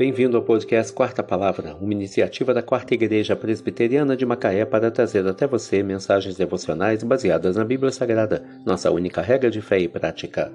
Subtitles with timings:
[0.00, 5.26] Bem-vindo ao podcast Quarta Palavra, uma iniciativa da Quarta Igreja Presbiteriana de Macaé para trazer
[5.26, 10.50] até você mensagens devocionais baseadas na Bíblia Sagrada, nossa única regra de fé e prática.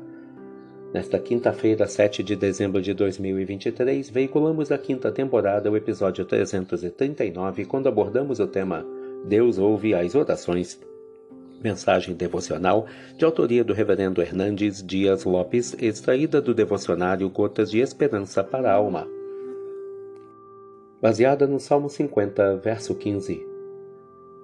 [0.92, 7.88] Nesta quinta-feira, 7 de dezembro de 2023, veiculamos a quinta temporada o episódio 339, quando
[7.88, 8.84] abordamos o tema
[9.28, 10.80] Deus ouve as orações.
[11.64, 18.44] Mensagem devocional de autoria do Reverendo Hernandes Dias Lopes, extraída do devocionário Gotas de Esperança
[18.44, 19.08] para a Alma
[21.06, 23.40] baseada no Salmo 50, verso 15.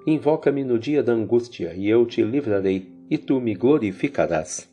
[0.05, 4.71] Invoca-me no dia da angústia, e eu te livrarei, e tu me glorificarás.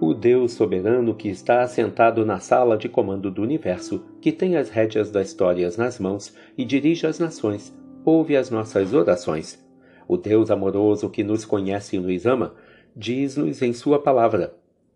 [0.00, 4.70] O Deus soberano que está assentado na sala de comando do universo, que tem as
[4.70, 9.58] rédeas das histórias nas mãos e dirige as nações, ouve as nossas orações.
[10.06, 12.54] O Deus amoroso que nos conhece e nos ama,
[12.94, 14.54] diz-nos em Sua palavra: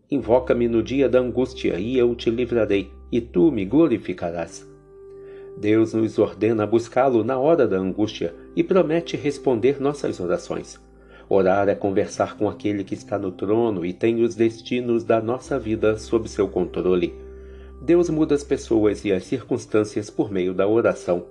[0.09, 4.76] Invoca-me no dia da angústia, e eu te livrarei, e tu me glorificarás.
[5.57, 10.79] Deus nos ordena buscá-lo na hora da angústia e promete responder nossas orações.
[11.29, 15.59] Orar é conversar com aquele que está no trono e tem os destinos da nossa
[15.59, 17.15] vida sob seu controle.
[17.80, 21.24] Deus muda as pessoas e as circunstâncias por meio da oração.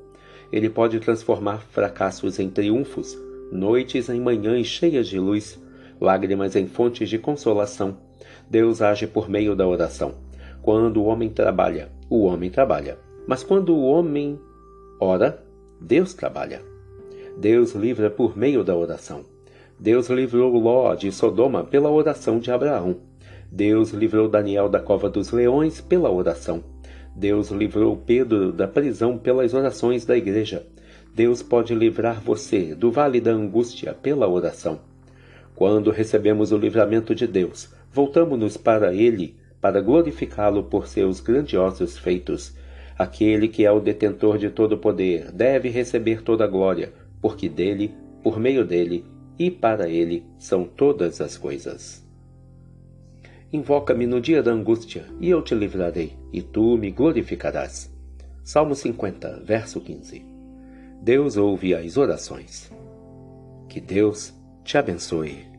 [0.52, 3.18] Ele pode transformar fracassos em triunfos,
[3.52, 5.62] noites em manhãs cheias de luz,
[6.02, 7.98] lágrimas em fontes de consolação.
[8.50, 10.16] Deus age por meio da oração.
[10.62, 12.98] Quando o homem trabalha, o homem trabalha.
[13.28, 14.40] Mas quando o homem
[15.00, 15.44] ora,
[15.80, 16.62] Deus trabalha.
[17.38, 19.24] Deus livra por meio da oração.
[19.80, 22.98] Deus livrou Ló de Sodoma pela oração de Abraão.
[23.52, 26.64] Deus livrou Daniel da cova dos leões pela oração.
[27.16, 30.66] Deus livrou Pedro da prisão pelas orações da igreja.
[31.14, 34.80] Deus pode livrar você do vale da angústia pela oração.
[35.56, 42.54] Quando recebemos o livramento de Deus, voltamos-nos para Ele para glorificá-lo por seus grandiosos feitos.
[42.98, 47.94] Aquele que é o detentor de todo poder deve receber toda a glória, porque dele,
[48.24, 49.06] por meio dele
[49.38, 52.06] e para ele são todas as coisas.
[53.52, 57.94] Invoca-me no dia da angústia, e eu te livrarei, e tu me glorificarás.
[58.44, 60.26] Salmo 50, verso 15.
[61.02, 62.72] Deus ouve as orações.
[63.70, 64.34] Que Deus
[64.64, 65.55] te abençoe.